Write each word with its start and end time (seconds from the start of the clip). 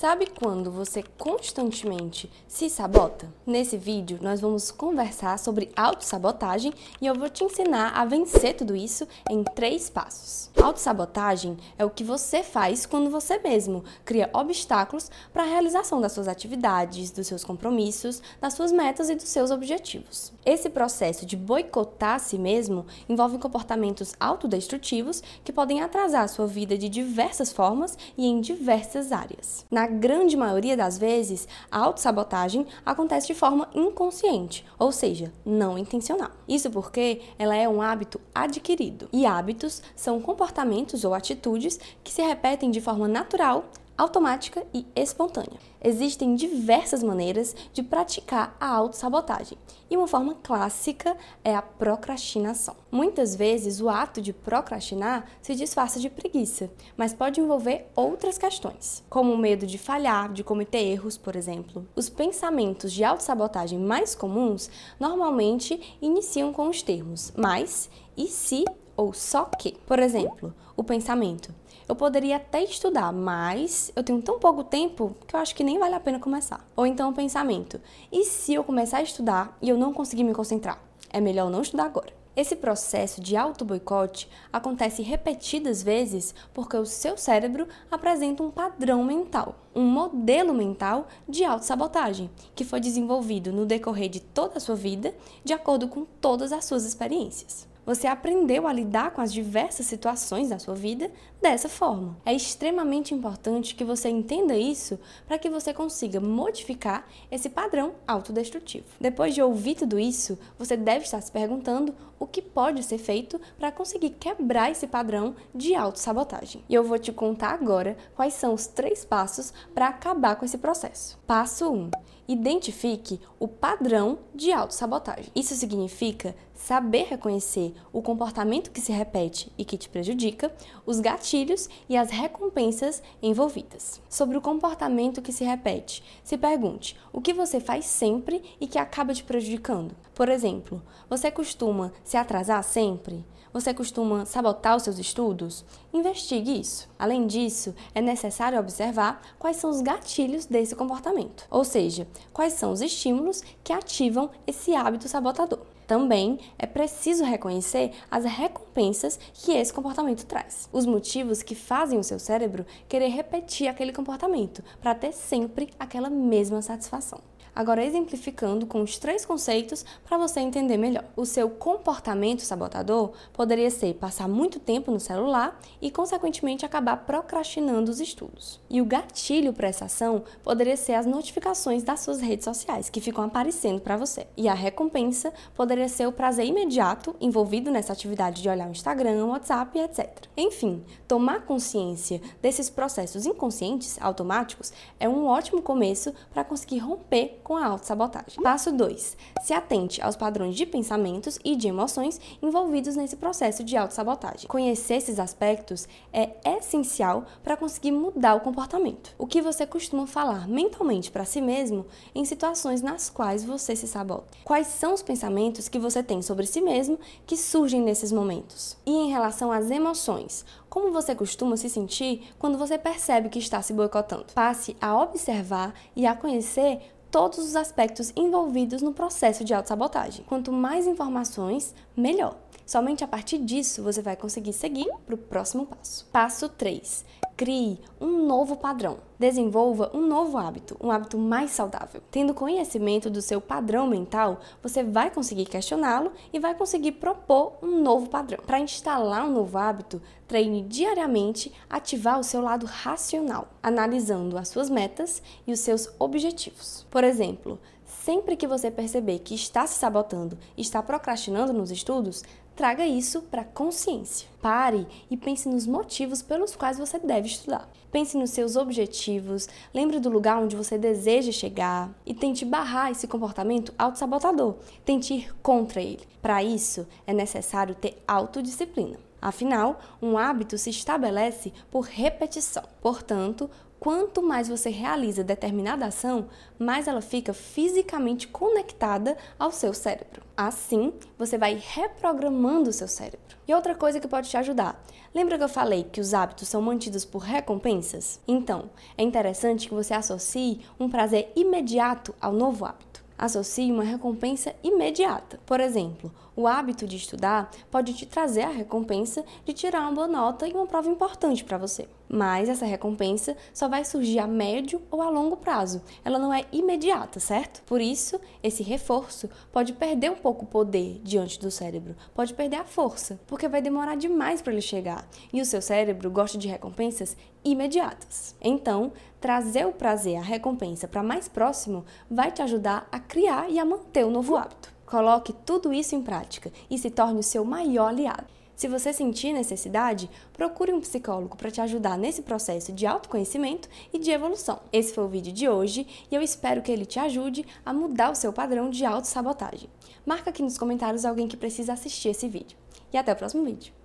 Sabe 0.00 0.28
quando 0.28 0.70
você 0.70 1.02
constantemente 1.18 2.30
se 2.46 2.70
sabota? 2.70 3.28
Nesse 3.44 3.76
vídeo 3.76 4.20
nós 4.22 4.40
vamos 4.40 4.70
conversar 4.70 5.36
sobre 5.40 5.72
autossabotagem 5.74 6.72
e 7.00 7.06
eu 7.08 7.16
vou 7.16 7.28
te 7.28 7.42
ensinar 7.42 7.88
a 7.88 8.04
vencer 8.04 8.54
tudo 8.54 8.76
isso 8.76 9.08
em 9.28 9.42
três 9.42 9.90
passos. 9.90 10.50
Autossabotagem 10.62 11.56
é 11.76 11.84
o 11.84 11.90
que 11.90 12.04
você 12.04 12.44
faz 12.44 12.86
quando 12.86 13.10
você 13.10 13.40
mesmo 13.40 13.82
cria 14.04 14.30
obstáculos 14.32 15.10
para 15.32 15.42
a 15.42 15.46
realização 15.46 16.00
das 16.00 16.12
suas 16.12 16.28
atividades, 16.28 17.10
dos 17.10 17.26
seus 17.26 17.42
compromissos, 17.42 18.22
das 18.40 18.54
suas 18.54 18.70
metas 18.70 19.10
e 19.10 19.16
dos 19.16 19.28
seus 19.28 19.50
objetivos. 19.50 20.32
Esse 20.46 20.70
processo 20.70 21.26
de 21.26 21.36
boicotar 21.36 22.14
a 22.14 22.18
si 22.20 22.38
mesmo 22.38 22.86
envolve 23.08 23.36
comportamentos 23.38 24.14
autodestrutivos 24.20 25.24
que 25.42 25.52
podem 25.52 25.80
atrasar 25.80 26.22
a 26.22 26.28
sua 26.28 26.46
vida 26.46 26.78
de 26.78 26.88
diversas 26.88 27.52
formas 27.52 27.98
e 28.16 28.28
em 28.28 28.40
diversas 28.40 29.10
áreas. 29.10 29.66
Na 29.68 29.87
grande 29.88 30.36
maioria 30.36 30.76
das 30.76 30.96
vezes, 30.96 31.48
a 31.70 31.78
autossabotagem 31.78 32.66
acontece 32.84 33.26
de 33.26 33.34
forma 33.34 33.68
inconsciente, 33.74 34.64
ou 34.78 34.92
seja, 34.92 35.32
não 35.44 35.76
intencional. 35.76 36.30
Isso 36.46 36.70
porque 36.70 37.22
ela 37.38 37.56
é 37.56 37.68
um 37.68 37.82
hábito 37.82 38.20
adquirido. 38.34 39.08
E 39.12 39.26
hábitos 39.26 39.82
são 39.96 40.20
comportamentos 40.20 41.04
ou 41.04 41.14
atitudes 41.14 41.80
que 42.04 42.12
se 42.12 42.22
repetem 42.22 42.70
de 42.70 42.80
forma 42.80 43.08
natural 43.08 43.64
automática 43.98 44.64
e 44.72 44.86
espontânea. 44.94 45.58
Existem 45.82 46.36
diversas 46.36 47.02
maneiras 47.02 47.54
de 47.72 47.82
praticar 47.82 48.56
a 48.60 48.68
autossabotagem, 48.68 49.58
e 49.90 49.96
uma 49.96 50.06
forma 50.06 50.36
clássica 50.42 51.16
é 51.42 51.54
a 51.54 51.62
procrastinação. 51.62 52.76
Muitas 52.90 53.34
vezes 53.34 53.80
o 53.80 53.88
ato 53.88 54.20
de 54.20 54.32
procrastinar 54.32 55.26
se 55.42 55.54
disfarça 55.54 55.98
de 55.98 56.08
preguiça, 56.08 56.70
mas 56.96 57.12
pode 57.12 57.40
envolver 57.40 57.90
outras 57.96 58.38
questões, 58.38 59.04
como 59.10 59.32
o 59.32 59.38
medo 59.38 59.66
de 59.66 59.78
falhar, 59.78 60.32
de 60.32 60.44
cometer 60.44 60.78
erros, 60.78 61.18
por 61.18 61.34
exemplo. 61.34 61.86
Os 61.96 62.08
pensamentos 62.08 62.92
de 62.92 63.02
autossabotagem 63.02 63.78
mais 63.78 64.14
comuns 64.14 64.70
normalmente 64.98 65.98
iniciam 66.00 66.52
com 66.52 66.68
os 66.68 66.82
termos 66.82 67.32
mas, 67.36 67.90
e 68.16 68.26
se 68.26 68.64
ou 68.96 69.12
só 69.12 69.44
que. 69.44 69.72
Por 69.86 69.98
exemplo, 69.98 70.54
o 70.76 70.82
pensamento: 70.82 71.54
eu 71.88 71.96
poderia 71.96 72.36
até 72.36 72.62
estudar, 72.62 73.12
mas 73.12 73.90
eu 73.96 74.04
tenho 74.04 74.20
tão 74.20 74.38
pouco 74.38 74.62
tempo 74.62 75.16
que 75.26 75.34
eu 75.34 75.40
acho 75.40 75.54
que 75.54 75.64
nem 75.64 75.78
vale 75.78 75.94
a 75.94 76.00
pena 76.00 76.20
começar. 76.20 76.64
Ou 76.76 76.86
então 76.86 77.08
o 77.08 77.14
pensamento: 77.14 77.80
e 78.12 78.24
se 78.24 78.52
eu 78.52 78.62
começar 78.62 78.98
a 78.98 79.02
estudar 79.02 79.56
e 79.62 79.68
eu 79.68 79.78
não 79.78 79.92
conseguir 79.92 80.24
me 80.24 80.34
concentrar? 80.34 80.78
É 81.10 81.20
melhor 81.20 81.50
não 81.50 81.62
estudar 81.62 81.84
agora. 81.84 82.18
Esse 82.36 82.54
processo 82.54 83.20
de 83.20 83.36
auto-boicote 83.36 84.30
acontece 84.52 85.02
repetidas 85.02 85.82
vezes 85.82 86.32
porque 86.54 86.76
o 86.76 86.86
seu 86.86 87.16
cérebro 87.16 87.66
apresenta 87.90 88.44
um 88.44 88.50
padrão 88.50 89.02
mental, 89.02 89.56
um 89.74 89.82
modelo 89.82 90.54
mental 90.54 91.08
de 91.28 91.42
autossabotagem, 91.42 92.30
que 92.54 92.64
foi 92.64 92.78
desenvolvido 92.78 93.50
no 93.50 93.66
decorrer 93.66 94.08
de 94.08 94.20
toda 94.20 94.58
a 94.58 94.60
sua 94.60 94.76
vida, 94.76 95.12
de 95.42 95.52
acordo 95.52 95.88
com 95.88 96.04
todas 96.20 96.52
as 96.52 96.64
suas 96.64 96.84
experiências. 96.84 97.66
Você 97.88 98.06
aprendeu 98.06 98.66
a 98.66 98.72
lidar 98.74 99.12
com 99.12 99.22
as 99.22 99.32
diversas 99.32 99.86
situações 99.86 100.50
da 100.50 100.58
sua 100.58 100.74
vida 100.74 101.10
dessa 101.40 101.70
forma. 101.70 102.18
É 102.22 102.34
extremamente 102.34 103.14
importante 103.14 103.74
que 103.74 103.82
você 103.82 104.10
entenda 104.10 104.54
isso 104.54 105.00
para 105.26 105.38
que 105.38 105.48
você 105.48 105.72
consiga 105.72 106.20
modificar 106.20 107.08
esse 107.30 107.48
padrão 107.48 107.94
autodestrutivo. 108.06 108.84
Depois 109.00 109.34
de 109.34 109.40
ouvir 109.40 109.74
tudo 109.74 109.98
isso, 109.98 110.38
você 110.58 110.76
deve 110.76 111.06
estar 111.06 111.22
se 111.22 111.32
perguntando 111.32 111.94
o 112.20 112.26
que 112.26 112.42
pode 112.42 112.82
ser 112.82 112.98
feito 112.98 113.40
para 113.58 113.72
conseguir 113.72 114.10
quebrar 114.10 114.70
esse 114.70 114.86
padrão 114.86 115.34
de 115.54 115.74
autossabotagem. 115.74 116.62
E 116.68 116.74
eu 116.74 116.84
vou 116.84 116.98
te 116.98 117.10
contar 117.10 117.54
agora 117.54 117.96
quais 118.14 118.34
são 118.34 118.52
os 118.52 118.66
três 118.66 119.02
passos 119.02 119.50
para 119.74 119.88
acabar 119.88 120.36
com 120.36 120.44
esse 120.44 120.58
processo. 120.58 121.18
Passo 121.26 121.72
1. 121.72 121.74
Um, 121.74 121.90
identifique 122.28 123.18
o 123.40 123.48
padrão 123.48 124.18
de 124.34 124.52
autossabotagem. 124.52 125.32
Isso 125.34 125.54
significa 125.54 126.36
saber 126.54 127.06
reconhecer 127.08 127.74
o 127.90 128.02
comportamento 128.02 128.70
que 128.70 128.80
se 128.80 128.92
repete 128.92 129.50
e 129.56 129.64
que 129.64 129.78
te 129.78 129.88
prejudica, 129.88 130.52
os 130.84 131.00
gatilhos 131.00 131.68
e 131.88 131.96
as 131.96 132.10
recompensas 132.10 133.02
envolvidas. 133.22 134.02
Sobre 134.10 134.36
o 134.36 134.42
comportamento 134.42 135.22
que 135.22 135.32
se 135.32 135.44
repete, 135.44 136.04
se 136.22 136.36
pergunte 136.36 136.96
o 137.12 137.22
que 137.22 137.32
você 137.32 137.58
faz 137.58 137.86
sempre 137.86 138.42
e 138.60 138.66
que 138.66 138.78
acaba 138.78 139.14
te 139.14 139.24
prejudicando. 139.24 139.96
Por 140.14 140.28
exemplo, 140.28 140.82
você 141.08 141.30
costuma 141.30 141.92
se 142.04 142.16
atrasar 142.16 142.62
sempre? 142.62 143.24
Você 143.52 143.72
costuma 143.72 144.26
sabotar 144.26 144.76
os 144.76 144.82
seus 144.82 144.98
estudos? 144.98 145.64
Investigue 145.92 146.60
isso. 146.60 146.88
Além 146.98 147.26
disso, 147.26 147.74
é 147.94 148.00
necessário 148.00 148.58
observar 148.58 149.22
quais 149.38 149.56
são 149.56 149.70
os 149.70 149.80
gatilhos 149.80 150.46
desse 150.46 150.74
comportamento, 150.74 151.46
ou 151.50 151.64
seja, 151.64 152.06
quais 152.32 152.54
são 152.54 152.72
os 152.72 152.80
estímulos 152.80 153.42
que 153.64 153.72
ativam 153.72 154.30
esse 154.46 154.74
hábito 154.74 155.08
sabotador. 155.08 155.60
Também 155.88 156.38
é 156.58 156.66
preciso 156.66 157.24
reconhecer 157.24 157.92
as 158.10 158.22
recompensas 158.26 159.18
que 159.32 159.52
esse 159.52 159.72
comportamento 159.72 160.26
traz, 160.26 160.68
os 160.70 160.84
motivos 160.84 161.42
que 161.42 161.54
fazem 161.54 161.98
o 161.98 162.04
seu 162.04 162.18
cérebro 162.18 162.66
querer 162.86 163.08
repetir 163.08 163.68
aquele 163.68 163.90
comportamento 163.90 164.62
para 164.82 164.94
ter 164.94 165.12
sempre 165.14 165.70
aquela 165.78 166.10
mesma 166.10 166.60
satisfação. 166.60 167.22
Agora, 167.58 167.84
exemplificando 167.84 168.66
com 168.66 168.82
os 168.82 168.98
três 168.98 169.24
conceitos 169.24 169.84
para 170.04 170.16
você 170.16 170.40
entender 170.40 170.76
melhor. 170.76 171.04
O 171.16 171.24
seu 171.24 171.50
comportamento 171.50 172.42
sabotador 172.42 173.10
poderia 173.32 173.68
ser 173.68 173.94
passar 173.94 174.28
muito 174.28 174.60
tempo 174.60 174.92
no 174.92 175.00
celular 175.00 175.58
e, 175.82 175.90
consequentemente, 175.90 176.64
acabar 176.64 176.98
procrastinando 176.98 177.90
os 177.90 178.00
estudos. 178.00 178.60
E 178.70 178.80
o 178.80 178.84
gatilho 178.84 179.52
para 179.52 179.66
essa 179.66 179.86
ação 179.86 180.22
poderia 180.44 180.76
ser 180.76 180.94
as 180.94 181.04
notificações 181.04 181.82
das 181.82 181.98
suas 181.98 182.20
redes 182.20 182.44
sociais 182.44 182.88
que 182.88 183.00
ficam 183.00 183.24
aparecendo 183.24 183.80
para 183.80 183.96
você. 183.96 184.28
E 184.36 184.48
a 184.48 184.54
recompensa 184.54 185.32
poderia 185.56 185.77
ser 185.86 186.06
o 186.06 186.12
prazer 186.12 186.46
imediato 186.46 187.14
envolvido 187.20 187.70
nessa 187.70 187.92
atividade 187.92 188.40
de 188.40 188.48
olhar 188.48 188.66
o 188.66 188.72
Instagram, 188.72 189.26
o 189.26 189.28
WhatsApp, 189.28 189.78
etc. 189.78 190.26
Enfim, 190.36 190.82
tomar 191.06 191.44
consciência 191.44 192.22
desses 192.40 192.70
processos 192.70 193.26
inconscientes 193.26 193.98
automáticos 194.00 194.72
é 194.98 195.06
um 195.06 195.26
ótimo 195.26 195.60
começo 195.60 196.14
para 196.32 196.42
conseguir 196.42 196.78
romper 196.78 197.40
com 197.44 197.56
a 197.56 197.66
autossabotagem. 197.66 198.42
Passo 198.42 198.72
2. 198.72 199.16
Se 199.42 199.52
atente 199.52 200.00
aos 200.00 200.16
padrões 200.16 200.56
de 200.56 200.64
pensamentos 200.64 201.38
e 201.44 201.54
de 201.54 201.68
emoções 201.68 202.18
envolvidos 202.40 202.96
nesse 202.96 203.16
processo 203.16 203.62
de 203.62 203.76
autossabotagem. 203.76 204.48
Conhecer 204.48 204.94
esses 204.94 205.18
aspectos 205.18 205.86
é 206.12 206.30
essencial 206.56 207.26
para 207.42 207.56
conseguir 207.56 207.92
mudar 207.92 208.34
o 208.34 208.40
comportamento. 208.40 209.14
O 209.18 209.26
que 209.26 209.42
você 209.42 209.66
costuma 209.66 210.06
falar 210.06 210.48
mentalmente 210.48 211.10
para 211.10 211.24
si 211.24 211.40
mesmo 211.40 211.86
em 212.14 212.24
situações 212.24 212.80
nas 212.80 213.10
quais 213.10 213.44
você 213.44 213.76
se 213.76 213.86
sabota? 213.86 214.38
Quais 214.44 214.68
são 214.68 214.94
os 214.94 215.02
pensamentos 215.02 215.67
que 215.68 215.78
você 215.78 216.02
tem 216.02 216.22
sobre 216.22 216.46
si 216.46 216.60
mesmo 216.60 216.98
que 217.26 217.36
surgem 217.36 217.80
nesses 217.80 218.10
momentos? 218.10 218.76
E 218.86 218.90
em 218.90 219.10
relação 219.10 219.52
às 219.52 219.70
emoções, 219.70 220.44
como 220.68 220.90
você 220.90 221.14
costuma 221.14 221.56
se 221.56 221.68
sentir 221.68 222.32
quando 222.38 222.58
você 222.58 222.78
percebe 222.78 223.28
que 223.28 223.38
está 223.38 223.60
se 223.62 223.72
boicotando? 223.72 224.26
Passe 224.34 224.76
a 224.80 224.96
observar 224.96 225.74
e 225.94 226.06
a 226.06 226.14
conhecer 226.14 226.80
todos 227.10 227.38
os 227.38 227.56
aspectos 227.56 228.12
envolvidos 228.16 228.82
no 228.82 228.92
processo 228.92 229.44
de 229.44 229.54
autossabotagem. 229.54 230.24
Quanto 230.26 230.52
mais 230.52 230.86
informações, 230.86 231.74
melhor. 231.96 232.36
Somente 232.66 233.02
a 233.02 233.08
partir 233.08 233.38
disso 233.38 233.82
você 233.82 234.02
vai 234.02 234.16
conseguir 234.16 234.52
seguir 234.52 234.88
para 235.06 235.14
o 235.14 235.18
próximo 235.18 235.66
passo. 235.66 236.06
Passo 236.12 236.48
3. 236.48 237.04
Crie 237.38 237.78
um 238.00 238.26
novo 238.26 238.56
padrão. 238.56 238.98
Desenvolva 239.16 239.92
um 239.94 240.04
novo 240.04 240.36
hábito, 240.36 240.76
um 240.82 240.90
hábito 240.90 241.16
mais 241.16 241.52
saudável. 241.52 242.02
Tendo 242.10 242.34
conhecimento 242.34 243.08
do 243.08 243.22
seu 243.22 243.40
padrão 243.40 243.86
mental, 243.86 244.40
você 244.60 244.82
vai 244.82 245.08
conseguir 245.08 245.44
questioná-lo 245.44 246.10
e 246.32 246.40
vai 246.40 246.56
conseguir 246.56 246.92
propor 246.92 247.52
um 247.62 247.80
novo 247.80 248.10
padrão. 248.10 248.40
Para 248.44 248.58
instalar 248.58 249.24
um 249.24 249.32
novo 249.32 249.56
hábito, 249.56 250.02
treine 250.26 250.62
diariamente 250.62 251.52
ativar 251.70 252.18
o 252.18 252.24
seu 252.24 252.42
lado 252.42 252.66
racional, 252.66 253.46
analisando 253.62 254.36
as 254.36 254.48
suas 254.48 254.68
metas 254.68 255.22
e 255.46 255.52
os 255.52 255.60
seus 255.60 255.88
objetivos. 255.96 256.84
Por 256.90 257.04
exemplo, 257.04 257.56
sempre 257.84 258.34
que 258.34 258.48
você 258.48 258.68
perceber 258.68 259.20
que 259.20 259.36
está 259.36 259.64
se 259.64 259.78
sabotando 259.78 260.36
está 260.56 260.82
procrastinando 260.82 261.52
nos 261.52 261.70
estudos, 261.70 262.24
traga 262.56 262.84
isso 262.84 263.22
para 263.22 263.44
consciência. 263.44 264.26
Pare 264.40 264.86
e 265.10 265.16
pense 265.16 265.48
nos 265.48 265.66
motivos 265.66 266.22
pelos 266.22 266.54
quais 266.54 266.78
você 266.78 266.98
deve 266.98 267.26
estudar. 267.26 267.68
Pense 267.90 268.16
nos 268.16 268.30
seus 268.30 268.54
objetivos, 268.54 269.48
lembre 269.74 269.98
do 269.98 270.08
lugar 270.08 270.40
onde 270.42 270.54
você 270.54 270.78
deseja 270.78 271.32
chegar 271.32 271.90
e 272.06 272.14
tente 272.14 272.44
barrar 272.44 272.90
esse 272.90 273.08
comportamento 273.08 273.74
autossabotador. 273.78 274.56
Tente 274.84 275.14
ir 275.14 275.34
contra 275.42 275.80
ele. 275.80 276.06
Para 276.22 276.42
isso, 276.42 276.86
é 277.06 277.12
necessário 277.12 277.74
ter 277.74 278.02
autodisciplina. 278.06 278.98
Afinal, 279.20 279.80
um 280.00 280.16
hábito 280.16 280.56
se 280.56 280.70
estabelece 280.70 281.52
por 281.70 281.84
repetição. 281.84 282.62
Portanto, 282.80 283.50
quanto 283.78 284.22
mais 284.22 284.48
você 284.48 284.70
realiza 284.70 285.24
determinada 285.24 285.86
ação, 285.86 286.28
mais 286.58 286.88
ela 286.88 287.00
fica 287.00 287.32
fisicamente 287.32 288.28
conectada 288.28 289.16
ao 289.38 289.50
seu 289.50 289.72
cérebro. 289.72 290.22
Assim, 290.36 290.92
você 291.18 291.38
vai 291.38 291.54
reprogramando 291.54 292.70
o 292.70 292.72
seu 292.72 292.88
cérebro. 292.88 293.36
E 293.46 293.54
outra 293.54 293.74
coisa 293.74 294.00
que 294.00 294.08
pode 294.08 294.28
te 294.28 294.36
ajudar. 294.36 294.82
Lembra 295.14 295.38
que 295.38 295.44
eu 295.44 295.48
falei 295.48 295.84
que 295.84 296.00
os 296.00 296.12
hábitos 296.12 296.48
são 296.48 296.60
mantidos 296.60 297.04
por 297.04 297.22
recompensas? 297.22 298.20
Então, 298.26 298.70
é 298.96 299.02
interessante 299.02 299.68
que 299.68 299.74
você 299.74 299.94
associe 299.94 300.60
um 300.78 300.88
prazer 300.88 301.32
imediato 301.34 302.14
ao 302.20 302.32
novo 302.32 302.64
hábito 302.64 302.88
associe 303.18 303.72
uma 303.72 303.82
recompensa 303.82 304.54
imediata. 304.62 305.40
Por 305.44 305.58
exemplo, 305.58 306.14
o 306.36 306.46
hábito 306.46 306.86
de 306.86 306.96
estudar 306.96 307.50
pode 307.68 307.92
te 307.92 308.06
trazer 308.06 308.42
a 308.42 308.48
recompensa 308.48 309.24
de 309.44 309.52
tirar 309.52 309.80
uma 309.80 309.92
boa 309.92 310.06
nota 310.06 310.46
em 310.46 310.52
uma 310.52 310.66
prova 310.66 310.88
importante 310.88 311.44
para 311.44 311.58
você. 311.58 311.88
Mas 312.08 312.48
essa 312.48 312.64
recompensa 312.64 313.36
só 313.52 313.68
vai 313.68 313.84
surgir 313.84 314.18
a 314.18 314.26
médio 314.26 314.80
ou 314.90 315.02
a 315.02 315.10
longo 315.10 315.36
prazo. 315.36 315.82
Ela 316.04 316.18
não 316.18 316.32
é 316.32 316.46
imediata, 316.50 317.20
certo? 317.20 317.62
Por 317.64 317.80
isso, 317.80 318.20
esse 318.42 318.62
reforço 318.62 319.28
pode 319.52 319.72
perder 319.74 320.10
um 320.10 320.16
pouco 320.16 320.44
o 320.44 320.48
poder 320.48 321.00
diante 321.04 321.38
do 321.38 321.50
cérebro, 321.50 321.94
pode 322.14 322.32
perder 322.34 322.56
a 322.56 322.64
força, 322.64 323.20
porque 323.26 323.48
vai 323.48 323.60
demorar 323.60 323.96
demais 323.96 324.40
para 324.40 324.52
ele 324.52 324.62
chegar. 324.62 325.06
E 325.32 325.40
o 325.40 325.46
seu 325.46 325.60
cérebro 325.60 326.10
gosta 326.10 326.38
de 326.38 326.48
recompensas 326.48 327.16
imediatas. 327.44 328.34
Então, 328.40 328.92
trazer 329.20 329.66
o 329.66 329.72
prazer, 329.72 330.16
a 330.16 330.22
recompensa 330.22 330.88
para 330.88 331.02
mais 331.02 331.28
próximo 331.28 331.84
vai 332.10 332.30
te 332.30 332.42
ajudar 332.42 332.88
a 332.90 332.98
criar 332.98 333.50
e 333.50 333.58
a 333.58 333.64
manter 333.64 334.04
o 334.04 334.10
novo 334.10 334.36
hábito. 334.36 334.72
Coloque 334.86 335.34
tudo 335.44 335.72
isso 335.72 335.94
em 335.94 336.02
prática 336.02 336.50
e 336.70 336.78
se 336.78 336.88
torne 336.88 337.20
o 337.20 337.22
seu 337.22 337.44
maior 337.44 337.88
aliado. 337.88 338.24
Se 338.58 338.66
você 338.66 338.92
sentir 338.92 339.32
necessidade, 339.32 340.10
procure 340.32 340.72
um 340.72 340.80
psicólogo 340.80 341.36
para 341.36 341.48
te 341.48 341.60
ajudar 341.60 341.96
nesse 341.96 342.22
processo 342.22 342.72
de 342.72 342.88
autoconhecimento 342.88 343.68
e 343.92 344.00
de 344.00 344.10
evolução. 344.10 344.58
Esse 344.72 344.92
foi 344.92 345.04
o 345.04 345.08
vídeo 345.08 345.32
de 345.32 345.48
hoje 345.48 345.86
e 346.10 346.14
eu 346.16 346.20
espero 346.20 346.60
que 346.60 346.72
ele 346.72 346.84
te 346.84 346.98
ajude 346.98 347.46
a 347.64 347.72
mudar 347.72 348.10
o 348.10 348.16
seu 348.16 348.32
padrão 348.32 348.68
de 348.68 348.84
autossabotagem. 348.84 349.70
Marca 350.04 350.30
aqui 350.30 350.42
nos 350.42 350.58
comentários 350.58 351.04
alguém 351.04 351.28
que 351.28 351.36
precisa 351.36 351.72
assistir 351.72 352.08
esse 352.08 352.28
vídeo. 352.28 352.58
E 352.92 352.96
até 352.96 353.12
o 353.12 353.16
próximo 353.16 353.44
vídeo. 353.44 353.77